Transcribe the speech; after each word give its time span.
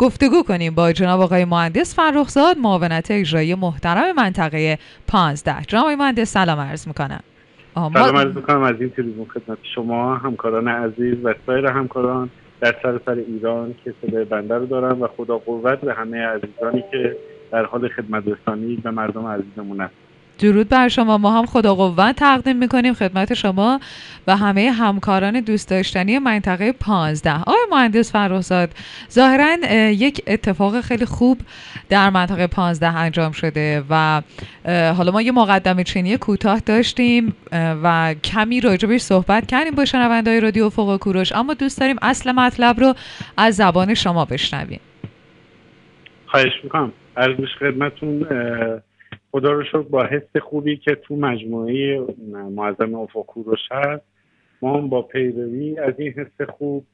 گفتگو 0.00 0.42
کنیم 0.42 0.74
با 0.74 0.92
جناب 0.92 1.20
آقای 1.20 1.44
مهندس 1.44 1.94
فرخزاد 1.96 2.58
معاونت 2.58 3.10
اجرایی 3.10 3.54
محترم 3.54 4.14
منطقه 4.16 4.78
15 5.08 5.62
جناب 5.62 5.82
آقای 5.82 5.96
مهندس 5.96 6.32
سلام 6.32 6.58
عرض 6.58 6.88
می‌کنم. 6.88 7.20
سلام 7.74 8.16
عرض 8.16 8.36
می‌کنم 8.36 8.62
از 8.62 8.80
این 8.80 8.90
تلویزیون 8.90 9.26
خدمت 9.26 9.58
شما 9.74 10.16
همکاران 10.16 10.68
عزیز 10.68 11.14
و 11.24 11.34
سایر 11.46 11.66
همکاران 11.66 12.30
در 12.60 12.74
سر 12.82 13.12
ایران 13.12 13.74
که 13.84 13.94
صدای 14.02 14.24
بنده 14.24 14.54
رو 14.54 14.66
دارم 14.66 15.02
و 15.02 15.06
خدا 15.16 15.38
قوت 15.38 15.80
به 15.80 15.94
همه 15.94 16.26
عزیزانی 16.26 16.84
که 16.90 17.16
در 17.52 17.64
حال 17.64 17.88
خدمت 17.88 18.24
رسانی 18.26 18.76
به 18.76 18.90
مردم 18.90 19.26
عزیزمون 19.26 19.80
هست 19.80 19.94
درود 20.40 20.68
بر 20.68 20.88
شما. 20.88 21.18
ما 21.18 21.38
هم 21.38 21.46
خدا 21.46 21.74
قوت 21.74 22.16
تقدیم 22.16 22.56
می‌کنیم 22.56 22.94
خدمت 22.94 23.34
شما 23.34 23.80
و 24.26 24.36
همه 24.36 24.70
همکاران 24.70 25.40
دوست 25.40 25.70
داشتنی 25.70 26.18
منطقه 26.18 26.72
15 26.72 27.40
آقای 27.40 27.66
مهندس 27.70 28.12
فرخزاد 28.12 28.70
ظاهرا 29.12 29.56
یک 29.90 30.22
اتفاق 30.26 30.80
خیلی 30.80 31.04
خوب 31.04 31.40
در 31.88 32.10
منطقه 32.10 32.46
15 32.46 32.86
انجام 32.86 33.32
شده 33.32 33.84
و 33.90 34.22
حالا 34.66 35.12
ما 35.12 35.22
یه 35.22 35.32
مقدمه 35.32 35.84
چینی 35.84 36.16
کوتاه 36.16 36.60
داشتیم 36.60 37.34
و 37.52 38.14
کمی 38.24 38.60
راجبش 38.60 39.00
صحبت 39.00 39.46
کردیم 39.46 39.74
با 39.74 39.84
شنوندهای 39.84 40.40
رادیو 40.40 40.70
فوق 40.70 40.96
کوروش 40.96 41.32
اما 41.32 41.54
دوست 41.54 41.80
داریم 41.80 41.96
اصل 42.02 42.32
مطلب 42.32 42.80
رو 42.80 42.94
از 43.36 43.56
زبان 43.56 43.94
شما 43.94 44.24
بشنویم. 44.24 44.80
خواهش 46.26 46.52
می‌کنم. 46.62 46.92
عرض 47.16 47.36
خدمتون 47.58 48.26
خدا 49.32 49.52
رو 49.52 49.64
شکر 49.64 49.78
با 49.78 50.04
حس 50.04 50.36
خوبی 50.36 50.76
که 50.76 50.94
تو 50.94 51.16
مجموعه 51.16 52.06
معظم 52.50 52.94
افق 52.94 53.26
کوروش 53.26 53.60
هست. 53.70 54.02
ما 54.62 54.78
هم 54.78 54.88
با 54.88 55.02
پیروی 55.02 55.78
از 55.78 55.94
این 55.98 56.12
حس 56.12 56.48
خوب 56.48 56.84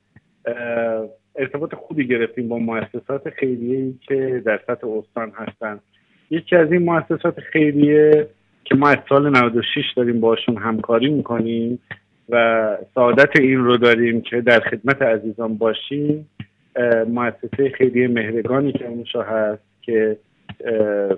ارتباط 1.37 1.75
خوبی 1.75 2.07
گرفتیم 2.07 2.49
با 2.49 2.59
مؤسسات 2.59 3.31
خیریه 3.31 3.93
که 4.09 4.43
در 4.45 4.61
سطح 4.67 4.87
استان 4.89 5.33
هستن. 5.35 5.81
یکی 6.31 6.57
از 6.57 6.73
این 6.73 6.83
مؤسسات 6.83 7.41
خیریه 7.41 8.27
که 8.65 8.75
ما 8.75 8.89
از 8.89 8.99
سال 9.09 9.31
96 9.31 9.85
داریم 9.97 10.21
باشون 10.21 10.57
همکاری 10.57 11.09
می‌کنیم 11.09 11.79
و 12.29 12.77
سعادت 12.95 13.41
این 13.41 13.65
رو 13.65 13.77
داریم 13.77 14.21
که 14.21 14.41
در 14.41 14.61
خدمت 14.61 15.03
عزیزان 15.03 15.57
باشیم. 15.57 16.31
مؤسسه 17.09 17.71
خیریه 17.75 18.09
مهرگانی 18.09 18.73
که 18.73 18.87
اونشا 18.87 19.23
هست 19.23 19.63
که 19.83 20.17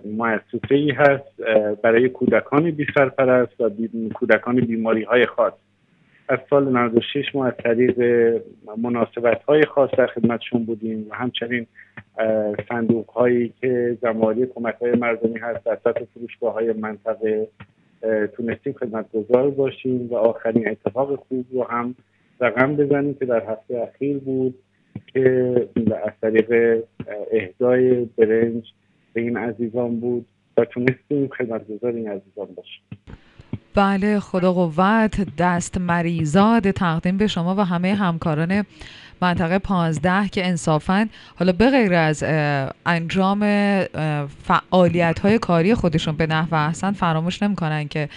مؤسسه 0.04 0.74
ای 0.74 0.90
هست 0.90 1.42
برای 1.82 2.08
کودکان 2.08 2.70
بی 2.70 2.86
سرپرست 2.94 3.60
و 3.60 3.70
کودکان 4.14 4.56
بیماری 4.60 5.02
های 5.02 5.26
خاص. 5.26 5.52
از 6.28 6.38
سال 6.50 6.68
96 6.76 7.34
ما 7.34 7.46
از 7.46 7.52
طریق 7.64 8.00
مناسبت 8.76 9.42
های 9.42 9.64
خاص 9.64 9.90
در 9.98 10.06
خدمتشون 10.06 10.64
بودیم 10.64 11.06
و 11.10 11.14
همچنین 11.14 11.66
صندوق 12.68 13.10
هایی 13.10 13.52
که 13.60 13.98
جمعاری 14.02 14.46
کمک 14.46 14.74
های 14.74 14.92
مردمی 14.92 15.38
هست 15.38 15.64
در 15.64 15.78
سطح 15.84 16.04
فروشگاه 16.14 16.52
های 16.52 16.72
منطقه 16.72 17.48
تونستیم 18.36 18.72
خدمت 18.72 19.06
گذار 19.12 19.50
باشیم 19.50 20.08
و 20.10 20.14
آخرین 20.14 20.68
اتفاق 20.68 21.14
خوب 21.14 21.46
رو 21.52 21.64
هم 21.64 21.94
رقم 22.40 22.76
بزنیم 22.76 23.14
که 23.14 23.24
در 23.24 23.50
هفته 23.50 23.78
اخیر 23.78 24.18
بود 24.18 24.54
که 25.06 25.54
از 26.04 26.12
طریق 26.20 26.78
اهدای 27.32 28.04
برنج 28.04 28.64
به 29.18 29.24
این 29.24 29.36
عزیزان 29.36 30.00
بود 30.00 30.26
و 30.56 30.64
تونستیم 30.64 31.28
خدمتگزار 31.38 31.92
این 31.92 32.08
عزیزان 32.08 32.46
باشیم. 32.56 32.82
بله 33.74 34.20
خدا 34.20 34.52
قوت 34.52 35.36
دست 35.38 35.78
مریزاد 35.78 36.70
تقدیم 36.70 37.16
به 37.16 37.26
شما 37.26 37.54
و 37.54 37.60
همه 37.60 37.94
همکاران 37.94 38.64
منطقه 39.20 39.58
15 39.58 40.28
که 40.28 40.46
انصافا 40.46 41.08
حالا 41.36 41.52
به 41.52 41.70
غیر 41.70 41.94
از 41.94 42.24
انجام 42.86 43.40
فعالیت 44.44 45.18
های 45.18 45.38
کاری 45.38 45.74
خودشون 45.74 46.16
به 46.16 46.26
نحو 46.26 46.54
احسن 46.54 46.92
فراموش 46.92 47.42
نمی‌کنن 47.42 47.88
که 47.88 48.08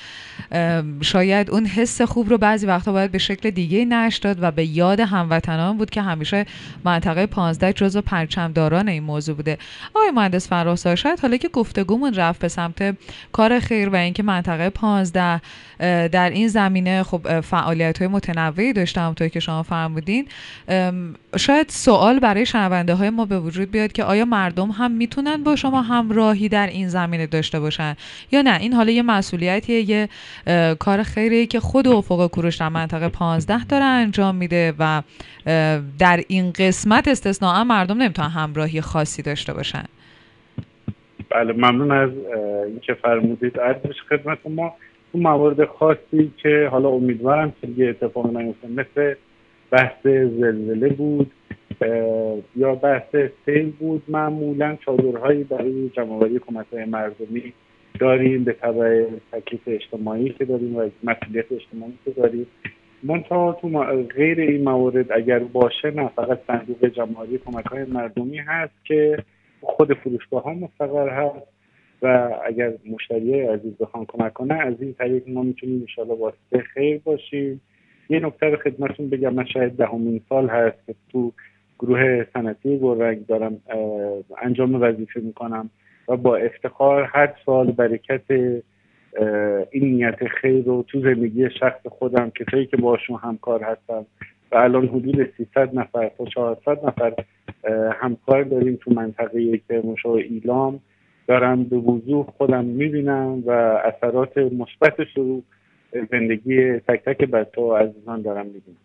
شاید 1.01 1.51
اون 1.51 1.65
حس 1.65 2.01
خوب 2.01 2.29
رو 2.29 2.37
بعضی 2.37 2.65
وقتا 2.65 2.91
باید 2.91 3.11
به 3.11 3.17
شکل 3.17 3.49
دیگه 3.49 3.85
نش 3.85 4.17
داد 4.17 4.37
و 4.43 4.51
به 4.51 4.65
یاد 4.65 4.99
هموطنان 4.99 5.77
بود 5.77 5.89
که 5.89 6.01
همیشه 6.01 6.45
منطقه 6.83 7.25
15 7.25 7.73
جزو 7.73 8.01
پرچمداران 8.01 8.87
این 8.87 9.03
موضوع 9.03 9.35
بوده. 9.35 9.57
آقای 9.95 10.11
مهندس 10.11 10.47
فراسا 10.47 10.95
شاید 10.95 11.19
حالا 11.19 11.37
که 11.37 11.47
گفتگومون 11.47 12.13
رفت 12.13 12.41
به 12.41 12.47
سمت 12.47 12.97
کار 13.31 13.59
خیر 13.59 13.89
و 13.89 13.95
اینکه 13.95 14.23
منطقه 14.23 14.69
15 14.69 15.41
در 16.07 16.29
این 16.29 16.47
زمینه 16.47 17.03
خب 17.03 17.41
فعالیت 17.41 17.97
های 17.97 18.07
متنوعی 18.07 18.73
داشته 18.73 19.01
همونطور 19.01 19.27
که 19.27 19.39
شما 19.39 19.63
فرمودین 19.63 20.27
شاید 21.37 21.69
سوال 21.69 22.19
برای 22.19 22.45
شنونده 22.45 22.93
های 22.93 23.09
ما 23.09 23.25
به 23.25 23.39
وجود 23.39 23.71
بیاد 23.71 23.91
که 23.91 24.03
آیا 24.03 24.25
مردم 24.25 24.71
هم 24.71 24.91
می‌تونن 24.91 25.43
با 25.43 25.55
شما 25.55 25.81
همراهی 25.81 26.49
در 26.49 26.67
این 26.67 26.87
زمینه 26.87 27.27
داشته 27.27 27.59
باشن 27.59 27.95
یا 28.31 28.41
نه؟ 28.41 28.59
این 28.59 28.73
حالا 28.73 28.91
یه 28.91 29.01
مسئولیتیه 29.01 29.89
یه 29.89 30.09
کار 30.79 31.03
خیریه 31.03 31.45
که 31.45 31.59
خود 31.59 31.87
افق 31.87 32.27
کوروش 32.27 32.55
در 32.55 32.69
منطقه 32.69 33.09
15 33.09 33.65
داره 33.65 33.83
انجام 33.83 34.35
میده 34.35 34.73
و 34.79 35.01
در 35.99 36.23
این 36.27 36.51
قسمت 36.51 37.07
استثناء 37.07 37.63
مردم 37.63 38.01
نمی‌تونن 38.01 38.29
همراهی 38.29 38.81
خاصی 38.81 39.21
داشته 39.21 39.53
باشن. 39.53 39.83
بله 41.29 41.53
ممنون 41.53 41.91
از 41.91 42.09
اینکه 42.67 42.93
فرمودید. 42.93 43.59
عرضش 43.59 44.01
خدمت 44.09 44.37
ما 44.49 44.73
تو 45.11 45.17
موارد 45.17 45.65
خاصی 45.65 46.31
که 46.37 46.67
حالا 46.71 46.89
امیدوارم 46.89 47.53
که 47.61 47.67
یه 47.77 47.89
اتفاق 47.89 48.37
نیفته 48.37 48.67
مثل 48.67 49.13
بحث 49.71 50.07
زلزله 50.07 50.89
بود 50.89 51.31
یا 52.55 52.75
بحث 52.75 53.15
سیل 53.45 53.71
بود. 53.79 54.03
معمولا 54.07 54.77
چادرهایی 54.85 55.43
برای 55.43 55.89
جمعآوری 55.89 56.39
کمک 56.39 56.65
های 56.73 56.85
مردمی 56.85 57.53
داریم 57.99 58.43
به 58.43 58.53
طبع 58.53 59.05
تکلیف 59.31 59.61
اجتماعی 59.67 60.29
که 60.29 60.45
داریم 60.45 60.75
و 60.75 60.89
مسئولیت 61.03 61.51
اجتماعی 61.51 61.93
که 62.05 62.11
داریم. 62.11 62.47
منتها 63.03 63.57
تو 63.61 63.83
غیر 64.15 64.39
این 64.39 64.63
موارد 64.63 65.11
اگر 65.11 65.39
باشه 65.39 65.91
نه 65.91 66.07
فقط 66.15 66.39
صندوق 66.47 66.85
جمعآوری 66.85 67.37
کمک 67.37 67.65
های 67.65 67.83
مردمی 67.83 68.37
هست 68.37 68.73
که 68.85 69.17
خود 69.61 69.93
فروشگاه 69.93 70.43
ها 70.43 70.53
مستقر 70.53 71.09
هست 71.09 71.47
و 72.01 72.29
اگر 72.45 72.73
مشتری 72.89 73.41
عزیز 73.41 73.73
بخوان 73.79 74.05
کمک 74.05 74.33
کنه 74.33 74.53
از 74.53 74.73
این 74.79 74.93
طریق 74.93 75.29
ما 75.29 75.41
می‌تونیم 75.41 75.79
انشاءالله 75.79 76.17
واسطه 76.17 76.59
خیر 76.73 77.01
باشیم. 77.03 77.61
یه 78.09 78.19
نکته 78.19 78.45
رو 78.45 78.57
خدمتتون 78.57 79.09
بگم. 79.09 79.33
من 79.33 79.45
شاید 79.45 79.77
دهمین 79.77 80.21
سال 80.29 80.49
هست 80.49 80.85
که 80.87 80.95
تو 81.11 81.31
گروه 81.79 82.25
صنعتی 82.33 82.79
گلرنگ 82.79 83.25
دارم 83.25 83.57
انجام 84.41 84.81
وظیفه 84.81 85.19
می‌کنم 85.19 85.69
و 86.07 86.17
با 86.17 86.35
افتخار 86.35 87.03
هر 87.03 87.33
سال 87.45 87.71
برکت 87.71 88.21
این 89.71 89.83
نیت 89.83 90.27
خیر 90.27 90.63
رو 90.65 90.85
تو 90.87 91.01
زندگی 91.01 91.49
شخص 91.49 91.87
خودم 91.87 92.29
کسایی 92.29 92.65
که 92.65 92.77
باشون 92.77 93.19
همکار 93.23 93.63
هستم 93.63 94.05
و 94.51 94.55
الان 94.55 94.87
حدود 94.87 95.29
300 95.37 95.75
نفر 95.75 96.11
تا 96.17 96.25
400 96.25 96.85
نفر 96.85 97.13
همکار 97.93 98.43
داریم 98.43 98.79
تو 98.81 98.91
منطقه 98.93 99.57
که 99.57 99.81
مشاور 99.83 100.19
ایلام. 100.19 100.79
دارم 101.27 101.63
به 101.63 101.77
وضوح 101.77 102.25
خودم 102.25 102.65
می‌بینم 102.65 103.43
و 103.45 103.51
اثرات 103.83 104.37
مثبتش 104.37 105.17
رو 105.17 105.41
زندگی 106.11 106.79
تک 106.79 107.03
تک 107.05 107.23
بچه 107.23 107.61
و 107.61 107.73
عزیزان 107.75 108.21
دارم 108.21 108.45
می‌بینم 108.45 108.77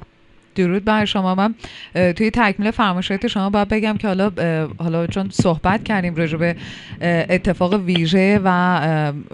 درود 0.57 0.85
بر 0.85 1.05
شما. 1.05 1.35
من 1.35 1.55
توی 1.95 2.31
تکمیل 2.31 2.71
فرمایشات 2.71 3.27
شما 3.27 3.51
باید 3.51 3.69
بگم 3.69 3.97
که 3.97 4.09
حالا 4.09 4.31
حالا 4.79 5.07
چون 5.07 5.29
صحبت 5.31 5.85
کردیم 5.85 6.15
راجع 6.15 6.37
به 6.37 6.57
اتفاق 7.03 7.75
ویژه 7.75 8.41
و 8.45 8.51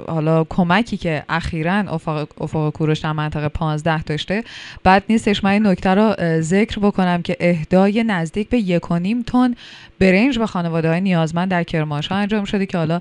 حالا 0.09 0.45
کمکی 0.45 0.97
که 0.97 1.25
اخیرا 1.29 1.75
افق, 1.75 2.29
افق 2.41 2.71
کوروش 2.71 2.99
در 2.99 3.13
منطقه 3.13 3.49
15 3.49 4.03
داشته 4.03 4.45
بعد 4.85 5.05
نیستش 5.09 5.45
من 5.45 5.51
این 5.51 5.67
نکته 5.67 5.91
رو 5.91 6.15
ذکر 6.41 6.79
بکنم 6.81 7.23
که 7.23 7.37
اهدای 7.41 8.05
نزدیک 8.05 8.49
به 8.49 8.59
یک 8.59 8.83
تن 9.27 9.55
برنج 9.99 10.39
و 10.39 10.47
خانواده 10.47 10.89
های 10.89 11.01
نیازمند 11.01 11.51
در 11.51 11.63
کرمانشاه 11.63 12.19
انجام 12.19 12.45
شده 12.45 12.67
که 12.67 12.79
حالا 12.79 13.01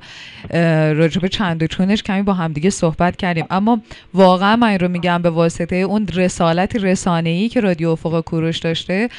راجع 0.94 1.22
به 1.22 1.30
چند 1.30 1.64
و 1.64 1.68
چونش 1.68 2.04
کمی 2.04 2.22
با 2.22 2.34
همدیگه 2.34 2.70
صحبت 2.70 3.16
کردیم. 3.16 3.46
اما 3.50 3.82
واقعا 4.14 4.56
من 4.56 4.80
رو 4.80 4.88
میگم 4.88 5.22
به 5.22 5.30
واسطه 5.30 5.76
اون 5.76 6.08
رسالت 6.08 6.76
رسانه‌ای 6.76 7.50
که 7.50 7.62
رادیو 7.62 7.90
افق 7.90 8.11
کوروش 8.20 8.58
داشته 8.58 9.10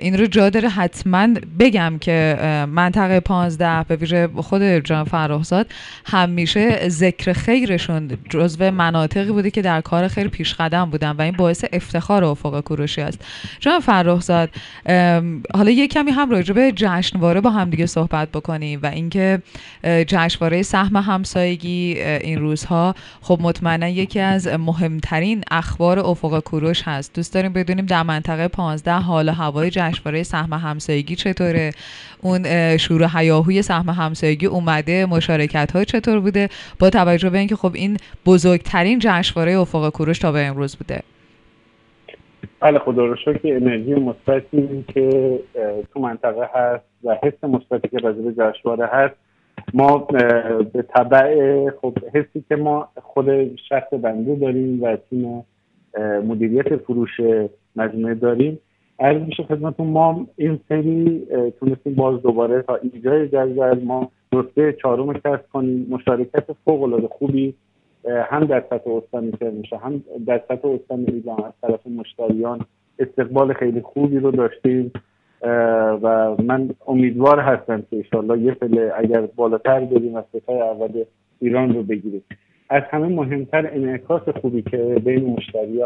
این 0.00 0.18
رو 0.18 0.26
جا 0.26 0.50
داره 0.50 0.68
حتما 0.68 1.28
بگم 1.58 1.98
که 2.00 2.38
منطقه 2.68 3.20
15 3.20 3.84
به 3.88 3.96
ویژه 3.96 4.28
خود 4.36 4.62
جان 4.62 5.04
فرخزاد 5.04 5.66
همیشه 6.04 6.88
ذکر 6.88 7.32
خیرشون 7.32 8.18
جزو 8.30 8.70
مناطقی 8.70 9.32
بوده 9.32 9.50
که 9.50 9.62
در 9.62 9.80
کار 9.80 10.08
خیر 10.08 10.28
پیش 10.28 10.54
قدم 10.54 10.84
بودن 10.84 11.10
و 11.10 11.22
این 11.22 11.32
باعث 11.32 11.64
افتخار 11.72 12.24
افق 12.24 12.60
کوروشی 12.60 13.00
است. 13.00 13.24
جان 13.60 13.80
فرخزاد 13.80 14.50
حالا 15.54 15.70
یه 15.70 15.88
کمی 15.88 16.10
هم 16.10 16.30
راجع 16.30 16.54
به 16.54 16.72
جشنواره 16.76 17.40
با 17.40 17.50
هم 17.50 17.70
دیگه 17.70 17.86
صحبت 17.86 18.28
بکنیم 18.28 18.80
و 18.82 18.86
اینکه 18.86 19.42
جشنواره 19.84 20.62
سهم 20.62 20.96
همسایگی 20.96 22.00
این 22.00 22.38
روزها 22.38 22.94
خب 23.20 23.38
مطمئنا 23.42 23.88
یکی 23.88 24.20
از 24.20 24.46
مهمترین 24.46 25.44
اخبار 25.50 25.98
افق 25.98 26.40
کوروش 26.40 26.82
هست. 26.82 27.14
دوست 27.14 27.34
داریم 27.34 27.52
بدونیم 27.52 27.86
در 27.86 28.01
در 28.02 28.08
منطقه 28.08 28.48
15 28.48 28.92
حال 28.92 29.28
و 29.28 29.32
هوای 29.32 29.70
جشنواره 29.70 30.22
سهم 30.22 30.52
همسایگی 30.52 31.16
چطوره؟ 31.16 31.70
اون 32.22 32.42
شور 32.76 33.10
هیاهوی 33.16 33.62
سهم 33.62 33.88
همسایگی 33.88 34.46
اومده 34.46 35.06
مشارکت 35.06 35.72
های 35.72 35.84
چطور 35.84 36.20
بوده؟ 36.20 36.48
با 36.80 36.90
توجه 36.90 37.30
به 37.30 37.38
اینکه 37.38 37.56
خب 37.56 37.70
این 37.74 37.96
بزرگترین 38.26 38.98
جشنواره 38.98 39.58
افق 39.58 39.90
کوروش 39.90 40.18
تا 40.18 40.32
به 40.32 40.46
امروز 40.46 40.76
بوده. 40.76 41.00
بله 42.60 42.78
خدا 42.78 43.06
رو 43.06 43.16
شکر 43.16 43.40
انرژی 43.44 43.94
مثبتی 43.94 44.84
که 44.94 45.38
تو 45.94 46.00
منطقه 46.00 46.48
هست 46.54 46.84
و 47.04 47.16
حس 47.22 47.44
مثبتی 47.44 47.88
که 47.88 47.98
راجع 47.98 48.30
جشنواره 48.30 48.86
هست. 48.86 49.14
ما 49.74 49.98
به 50.72 50.82
طبع 50.82 51.70
خب 51.70 51.98
حسی 52.14 52.44
که 52.48 52.56
ما 52.56 52.88
خود 53.02 53.56
شخص 53.68 53.94
بنده 54.02 54.34
داریم 54.34 54.82
و 54.82 54.96
تیم 55.10 55.44
مدیریت 56.26 56.76
فروش 56.76 57.20
مجموعه 57.76 58.14
داریم. 58.14 58.58
عرض 58.98 59.22
میشه 59.22 59.42
خدمتون 59.42 59.86
ما 59.86 60.26
این 60.36 60.60
سری 60.68 61.26
تونستیم 61.60 61.94
باز 61.94 62.22
دوباره 62.22 62.62
تا 62.62 62.78
ایجای 62.92 63.28
جدول 63.28 63.84
ما 63.84 64.10
رتبه 64.32 64.76
چهارم 64.82 65.12
کسب 65.12 65.48
کنیم. 65.52 65.86
مشارکت 65.90 66.46
فوق 66.64 66.82
العاده 66.82 67.08
خوبی 67.08 67.54
هم 68.26 68.44
در 68.44 68.64
سطح 68.70 68.90
استانی 68.90 69.32
میشه 69.52 69.76
هم 69.76 70.04
در 70.26 70.42
سطح 70.48 70.68
استان 70.68 71.06
ایران 71.08 71.44
از 71.44 71.52
طرف 71.62 71.86
مشتریان 71.86 72.60
استقبال 72.98 73.52
خیلی 73.52 73.80
خوبی 73.80 74.18
رو 74.18 74.30
داشتیم. 74.30 74.92
و 76.02 76.36
من 76.42 76.70
امیدوار 76.86 77.40
هستم 77.40 77.82
که 77.90 77.96
ایشالله 77.96 78.38
یه 78.38 78.54
پله 78.54 78.92
اگر 78.96 79.20
بالاتر 79.20 79.80
بریم 79.80 80.16
از 80.16 80.24
ستای 80.28 80.60
اول 80.60 81.04
ایران 81.40 81.74
رو 81.74 81.82
بگیریم. 81.82 82.22
از 82.72 82.82
همه 82.90 83.08
مهمتر 83.08 83.70
انعکاس 83.72 84.22
خوبی 84.40 84.62
که 84.62 84.76
بین 85.04 85.24
مشتری 85.24 85.78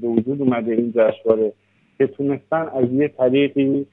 به 0.00 0.08
وجود 0.08 0.42
اومده 0.42 0.72
این 0.72 0.92
جشنواره 0.96 1.52
که 1.98 2.06
تونستن 2.06 2.68
از 2.74 2.92
یه 2.92 3.08
طریقی 3.08 3.86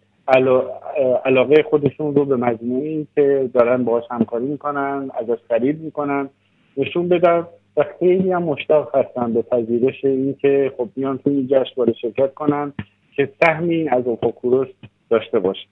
علاقه 1.25 1.63
خودشون 1.69 2.15
رو 2.15 2.25
به 2.25 2.35
مجموعی 2.35 3.07
که 3.15 3.49
دارن 3.53 3.83
باهاش 3.83 4.03
همکاری 4.11 4.45
می‌کنن 4.45 5.11
ازش 5.19 5.37
خرید 5.47 5.81
می‌کنن 5.81 6.29
نشون 6.77 7.09
بدن 7.09 7.47
و 7.77 7.85
خیلی 7.99 8.31
هم 8.31 8.43
مشتاق 8.43 8.95
هستن 8.95 9.33
به 9.33 9.41
پذیرش 9.41 10.05
این 10.05 10.35
که 10.41 10.71
خب 10.77 10.89
بیان 10.95 11.17
توی 11.17 11.33
این 11.33 11.47
جشنواره 11.47 11.93
شرکت 11.93 12.33
کنن 12.33 12.73
که 13.15 13.29
سهمی 13.43 13.89
از 13.89 14.07
افق 14.07 14.67
داشته 15.09 15.39
باشه. 15.39 15.67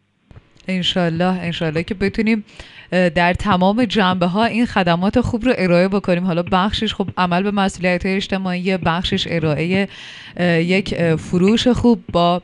انشالله 0.67 1.39
انشالله 1.41 1.83
که 1.83 1.93
بتونیم 1.93 2.43
در 2.91 3.33
تمام 3.33 3.85
جنبه 3.85 4.25
ها 4.25 4.45
این 4.45 4.65
خدمات 4.65 5.21
خوب 5.21 5.45
رو 5.45 5.53
ارائه 5.57 5.87
بکنیم. 5.87 6.25
حالا 6.25 6.43
بخشش 6.51 6.93
خب 6.93 7.09
عمل 7.17 7.43
به 7.43 7.51
مسئولیت 7.51 8.05
اجتماعی 8.05 8.77
بخشش 8.77 9.27
ارائه 9.29 9.87
یک 10.59 11.15
فروش 11.15 11.67
خوب 11.67 12.03
با 12.11 12.41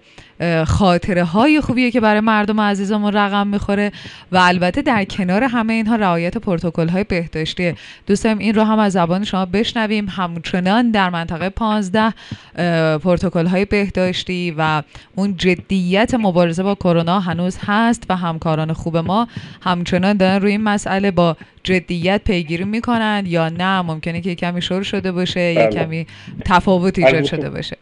خاطره 0.67 1.23
های 1.23 1.61
خوبیه 1.61 1.91
که 1.91 1.99
برای 1.99 2.19
مردم 2.19 2.61
عزیزمون 2.61 3.13
رقم 3.13 3.47
می‌خوره 3.47 3.91
و 4.31 4.37
البته 4.37 4.81
در 4.81 5.05
کنار 5.05 5.43
همه 5.43 5.73
اینها 5.73 5.95
رعایت 5.95 6.37
پروتکل 6.37 6.87
های 6.87 7.03
بهداشتی. 7.03 7.73
دوستم 8.07 8.37
این 8.37 8.55
رو 8.55 8.63
هم 8.63 8.79
از 8.79 8.93
زبان 8.93 9.23
شما 9.23 9.45
بشنویم. 9.45 10.07
همچنان 10.09 10.91
در 10.91 11.09
منطقه 11.09 11.49
15 11.49 12.13
پروتکل 12.97 13.45
های 13.45 13.65
بهداشتی 13.65 14.55
و 14.57 14.83
اون 15.15 15.37
جدیت 15.37 16.13
مبارزه 16.13 16.63
با 16.63 16.75
کرونا 16.75 17.19
هنوز 17.19 17.57
هست 17.65 18.03
و 18.09 18.15
همکاران 18.15 18.73
خوب 18.73 18.97
ما 18.97 19.27
همچنان 19.61 20.17
دارن 20.17 20.41
روی 20.41 20.51
این 20.51 20.63
مسئله 20.63 21.11
با 21.11 21.37
جدیت 21.63 22.21
پیگیری 22.23 22.63
می‌کنن 22.63 23.23
یا 23.27 23.49
نه؟ 23.49 23.81
ممکنه 23.81 24.21
که 24.21 24.35
کمی 24.35 24.61
شروع 24.61 24.83
شده 24.83 25.11
باشه 25.11 25.53
یا 25.53 25.67
بله. 25.67 25.83
کمی 25.83 26.07
تفاوت 26.45 26.99
ایجاد 26.99 27.23
شده 27.23 27.49
باشه. 27.49 27.77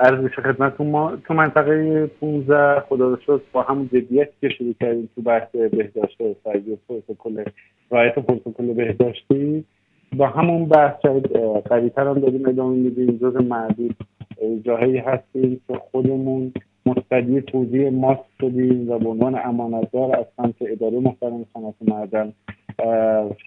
عرض 0.00 0.18
بشه 0.24 0.42
خدمتتون 0.42 0.86
ما 0.86 1.16
تو 1.16 1.34
منطقه 1.34 2.06
15 2.20 2.80
خدا 2.80 3.08
رو 3.08 3.16
شد 3.26 3.42
با 3.52 3.62
همون 3.62 3.88
جدیت 3.92 4.28
که 4.40 4.48
شروع 4.48 4.74
کردیم 4.80 5.08
تو 5.14 5.22
بحث 5.22 5.50
بهداشت 5.50 6.20
و 6.20 6.34
سرگی 6.44 6.78
پروتکل 6.88 7.44
رعایت 7.90 8.18
پروتکل 8.18 8.74
بهداشتی 8.74 9.64
با 10.16 10.26
همون 10.26 10.64
بحث 10.64 11.00
قویتر 11.64 12.06
هم 12.06 12.18
داریم 12.18 12.48
ادامه 12.48 12.76
میدیم. 12.76 13.16
جز 13.16 13.36
معدود 13.36 13.96
جاهایی 14.64 14.98
هستیم 14.98 15.60
که 15.68 15.74
خودمون 15.90 16.52
مستدی 16.86 17.40
توضیح 17.40 17.90
ماسک 17.90 18.22
شدیم 18.40 18.90
و 18.90 18.98
به 18.98 19.08
عنوان 19.08 19.40
امانتدار 19.44 20.16
از 20.16 20.24
سمت 20.36 20.54
اداره 20.60 20.98
محترم 20.98 21.46
صنعت 21.54 21.74
معدن 21.88 22.32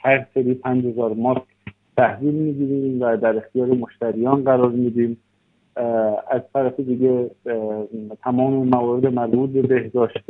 هر 0.03 0.25
سری 0.33 0.53
پنج 0.53 0.85
هزار 0.85 1.13
ماسک 1.13 1.41
تحویل 1.97 2.33
می‌گیریم 2.33 3.01
و 3.01 3.17
در 3.17 3.37
اختیار 3.37 3.67
مشتریان 3.67 4.43
قرار 4.43 4.69
میدیم. 4.69 5.17
از 6.27 6.41
طرف 6.53 6.79
دیگه 6.79 7.31
تمام 8.23 8.53
موارد 8.67 9.05
مربوط 9.05 9.49
به 9.49 9.61
بهداشت 9.61 10.25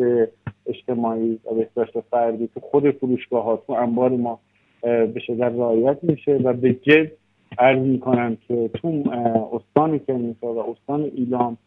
اجتماعی 0.65 1.39
و 1.45 1.55
بهداشت 1.55 1.99
فردی 2.11 2.49
تو 2.53 2.59
خود 2.59 2.91
فروشگاه 2.91 3.43
ها 3.43 3.63
تو 3.67 3.73
انبار 3.73 4.09
ما 4.09 4.39
به 4.81 5.19
شدت 5.27 5.41
رعایت 5.41 5.97
میشه 6.01 6.35
و 6.35 6.53
به 6.53 6.73
جد 6.73 7.11
عرض 7.57 7.79
می‌کنم 7.79 8.37
که 8.47 8.69
تو 8.73 8.87
استان 9.53 9.99
کرمانشاه 9.99 10.55
و 10.55 10.71
استان 10.71 11.11
ایلام 11.15 11.57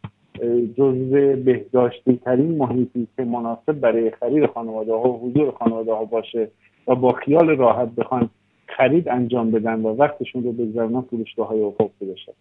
جزو 0.77 1.35
بهداشتی 1.35 2.19
ترین 2.25 2.57
محیطی 2.57 3.07
که 3.17 3.23
مناسب 3.23 3.71
برای 3.71 4.11
خرید 4.11 4.45
خانواده 4.45 4.93
ها 4.93 5.09
و 5.09 5.29
حضور 5.29 5.51
خانواده 5.51 5.93
ها 5.93 6.05
باشه 6.05 6.47
و 6.87 6.95
با 6.95 7.11
خیال 7.11 7.49
راحت 7.49 7.89
بخوان 7.95 8.29
خرید 8.67 9.09
انجام 9.09 9.51
بدن 9.51 9.81
و 9.81 9.87
وقتشون 9.87 10.43
رو 10.43 10.51
بگذارن 10.51 11.01
فروشگاه 11.01 11.47
های 11.47 11.61
افق 11.61 11.89
بشه 12.01 12.33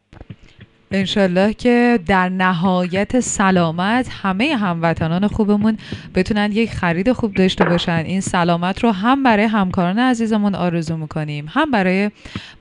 انشالله 0.90 1.52
که 1.52 1.98
در 2.06 2.28
نهایت 2.28 3.20
سلامت 3.20 4.08
همه 4.22 4.56
هموطنان 4.56 5.28
خوبمون 5.28 5.78
بتونن 6.14 6.52
یک 6.52 6.72
خرید 6.72 7.12
خوب 7.12 7.34
داشته 7.34 7.64
باشن. 7.64 7.92
این 8.06 8.20
سلامت 8.20 8.84
رو 8.84 8.92
هم 8.92 9.22
برای 9.22 9.44
همکاران 9.44 9.98
عزیزمون 9.98 10.54
آرزو 10.54 10.96
می‌کنیم. 10.96 11.46
هم 11.48 11.70
برای 11.70 12.10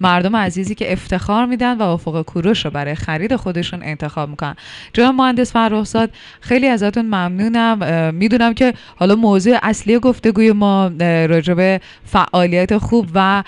مردم 0.01 0.35
عزیزی 0.35 0.75
که 0.75 0.93
افتخار 0.93 1.45
میدن 1.45 1.77
و 1.77 1.81
افق 1.81 2.21
کوروش 2.21 2.65
رو 2.65 2.71
برای 2.71 2.95
خرید 2.95 3.35
خودشون 3.35 3.83
انتخاب 3.83 4.29
می‌کنن. 4.29 4.55
جناب 4.93 5.15
مهندس 5.15 5.53
فرخزاد 5.53 6.09
خیلی 6.41 6.67
ازتون 6.67 7.05
ممنونم. 7.05 8.13
می‌دونم 8.15 8.53
که 8.53 8.73
حالا 8.95 9.15
موضوع 9.15 9.57
اصلی 9.63 9.99
گفتگوی 9.99 10.51
ما 10.51 10.91
راجب 10.99 11.81
فعالیت 12.05 12.77
خوب 12.77 13.07
و 13.13 13.43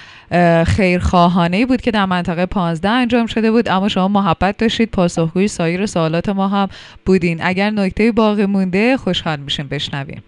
خیرخواهانه 0.65 1.65
بود 1.65 1.81
که 1.81 1.91
در 1.91 2.05
منطقه 2.05 2.45
15 2.45 2.89
انجام 2.89 3.25
شده 3.25 3.51
بود 3.51 3.69
اما 3.69 3.89
شما 3.89 4.07
محبت 4.07 4.66
داشتید 4.67 4.91
پاسخگوی 4.91 5.47
سایر 5.47 5.85
سوالات 5.85 6.29
ما 6.29 6.47
هم 6.47 6.67
بودین. 7.05 7.37
اگر 7.41 7.69
نکته 7.69 8.11
باقی 8.11 8.45
مونده 8.45 8.97
خوشحال 8.97 9.39
میشیم 9.39 9.67
بشنویم. 9.71 10.23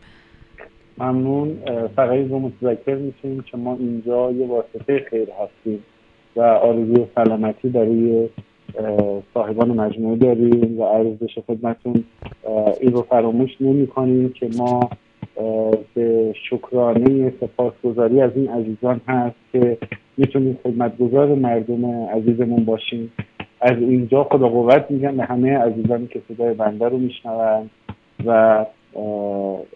ممنون. 0.97 1.57
فقط 1.95 2.09
رو 2.29 2.39
متذکر 2.39 2.95
میشیم 2.95 3.43
که 3.51 3.57
ما 3.57 3.77
اینجا 3.79 4.31
یه 4.31 4.47
واسطه 4.47 5.05
خیر 5.09 5.27
هستیم 5.41 5.83
و 6.35 6.41
آرزوی 6.41 7.05
سلامتی 7.15 7.69
برای 7.69 8.29
صاحبان 9.33 9.71
مجموعه 9.71 10.17
داریم 10.17 10.79
و 10.79 10.85
عرض 10.85 11.17
بشه 11.17 11.43
خدمتون 11.47 12.03
این 12.81 12.91
رو 12.91 13.01
فراموش 13.01 13.51
نمی 13.59 13.87
کنیم 13.87 14.29
که 14.29 14.49
ما 14.57 14.89
به 15.93 16.35
شکرانه 16.49 17.33
سپاسگزاری 17.41 18.21
از 18.21 18.31
این 18.35 18.49
عزیزان 18.49 19.01
هست 19.07 19.35
که 19.51 19.77
می‌تونیم 20.17 20.59
خدمتگزار 20.63 21.27
مردم 21.27 21.85
عزیزمون 22.05 22.65
باشیم. 22.65 23.11
از 23.61 23.77
اینجا 23.77 24.23
خدا 24.23 24.47
قوت 24.47 24.85
میگم 24.89 25.17
به 25.17 25.25
همه 25.25 25.57
عزیزانی 25.57 26.07
که 26.07 26.21
صدای 26.27 26.53
بنده 26.53 26.89
رو 26.89 26.97
میشنوند 26.97 27.69
و 28.25 28.65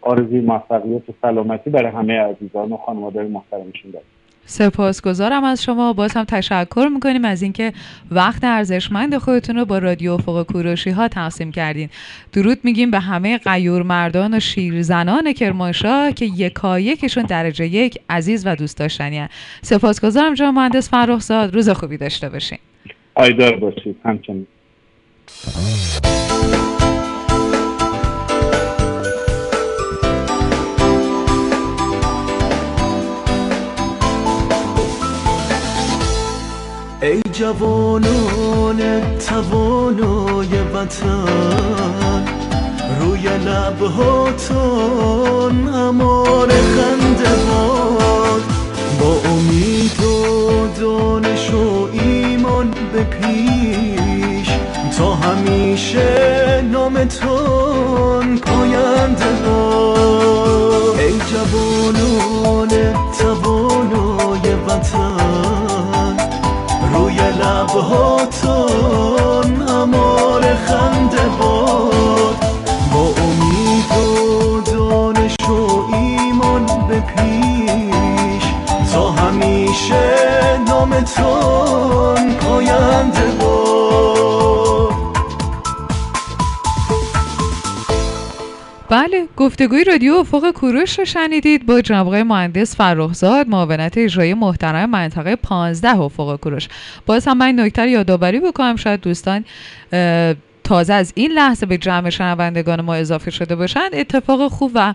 آرزوی 0.01 0.41
موفقیت 0.41 1.09
و 1.09 1.13
سلامتی 1.21 1.69
برای 1.69 1.91
همه 1.91 2.19
عزیزان 2.19 2.71
و 2.71 2.77
خانواده 2.77 3.23
محترمشون 3.23 3.91
دارم 3.91 4.05
سپاسگزارم 4.45 5.43
از 5.43 5.63
شما. 5.63 5.93
باز 5.93 6.13
هم 6.13 6.23
تشکر 6.23 6.89
می‌کنیم 6.93 7.25
از 7.25 7.41
اینکه 7.41 7.73
وقت 8.11 8.43
ارزشمند 8.43 9.17
خودتون 9.17 9.55
رو 9.55 9.65
با 9.65 9.77
رادیو 9.77 10.17
فوق 10.17 10.43
کوروشی 10.43 10.89
ها 10.89 11.07
تقسیم 11.07 11.51
کردین. 11.51 11.89
درود 12.33 12.57
میگیم 12.63 12.91
به 12.91 12.99
همه 12.99 13.37
قیور 13.37 13.83
مردان 13.83 14.33
و 14.33 14.39
شیرزنان 14.39 15.33
کرمانشاه 15.33 16.11
که 16.11 16.25
یکایکشون 16.25 17.23
درجه 17.23 17.67
یک 17.67 17.99
عزیز 18.09 18.47
و 18.47 18.55
دوست 18.55 18.79
داشتنی 18.79 19.27
سپاسگزارم 19.61 20.33
جناب 20.33 20.53
مهندس 20.53 20.89
فرخزاد. 20.89 21.53
روز 21.53 21.69
خوبی 21.69 21.97
داشته 21.97 22.29
باشین. 22.29 22.57
پایدار 23.15 23.55
باشید. 23.55 23.95
همچنین. 24.05 24.47
ای 37.01 37.21
جوانان 37.31 38.79
توانای 39.17 40.61
وطن 40.73 42.25
روی 42.99 43.21
لبهاتون 43.45 44.77
امان 45.67 46.12
لبهاتون 67.39 68.69
امار 69.69 70.41
خنده 70.41 71.25
باد. 71.39 72.37
با 72.93 72.99
امید 72.99 73.91
و 73.97 74.61
دانش 74.61 75.35
و 75.49 75.51
ایمان 75.95 76.65
به 76.87 76.99
پیش 76.99 78.43
تا 78.93 79.11
همیشه 79.11 80.59
نامتون 80.67 82.33
پاینده 82.33 83.31
باد. 83.39 83.62
بله 88.93 89.27
گفتگوی 89.37 89.83
رادیو 89.83 90.13
افق 90.13 90.51
کوروش 90.51 90.99
رو 90.99 91.05
شنیدید 91.05 91.65
با 91.65 91.81
جناب 91.81 92.07
آقای 92.07 92.23
مهندس 92.23 92.75
فرخزاد 92.75 93.47
معاونت 93.47 93.97
اجرایی 93.97 94.33
محترم 94.33 94.89
منطقه 94.89 95.35
15 95.35 95.99
افق 95.99 96.39
کوروش. 96.39 96.67
باز 97.05 97.27
هم 97.27 97.37
من 97.37 97.59
نکته 97.59 97.81
رو 97.81 97.87
یادآوری 97.87 98.39
بکنم 98.39 98.75
شاید 98.75 99.01
دوستان 99.01 99.45
تازه 100.63 100.93
از 100.93 101.13
این 101.15 101.31
لحظه 101.31 101.65
به 101.65 101.77
جمع 101.77 102.09
شنوندگان 102.09 102.81
ما 102.81 102.95
اضافه 102.95 103.31
شده 103.31 103.55
باشند. 103.55 103.89
اتفاق 103.93 104.47
خوب 104.47 104.71
و 104.75 104.93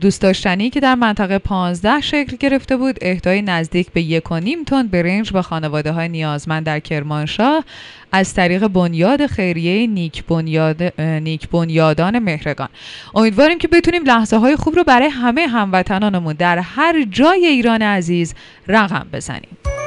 دوست 0.00 0.22
داشتنی 0.22 0.70
که 0.70 0.80
در 0.80 0.94
منطقه 0.94 1.38
15 1.38 2.00
شکل 2.00 2.36
گرفته 2.36 2.76
بود. 2.76 2.98
اهدای 3.02 3.42
نزدیک 3.42 3.92
به 3.92 4.02
یک 4.02 4.32
و 4.32 4.40
نیم 4.40 4.64
تن 4.64 4.86
برنج 4.86 5.32
به 5.32 5.42
خانواده 5.42 5.92
های 5.92 6.08
نیازمند 6.08 6.66
در 6.66 6.80
کرمانشاه 6.80 7.64
از 8.12 8.34
طریق 8.34 8.66
بنیاد 8.66 9.26
خیریه 9.26 9.86
نیک, 9.86 10.24
بنیاد، 10.24 11.00
نیک 11.00 11.48
بنیادان 11.48 12.18
مهرگان. 12.18 12.68
امیدواریم 13.14 13.58
که 13.58 13.68
بتونیم 13.68 14.04
لحظه 14.04 14.36
های 14.36 14.56
خوب 14.56 14.76
رو 14.76 14.84
برای 14.84 15.08
همه 15.08 15.46
هموطنانمون 15.46 16.32
در 16.32 16.58
هر 16.58 17.04
جای 17.10 17.46
ایران 17.46 17.82
عزیز 17.82 18.34
رقم 18.68 19.06
بزنیم. 19.12 19.77